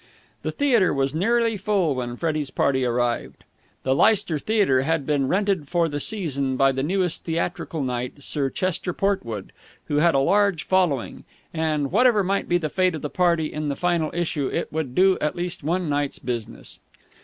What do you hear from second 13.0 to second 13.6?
the play